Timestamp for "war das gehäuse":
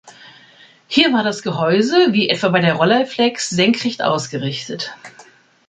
1.13-2.07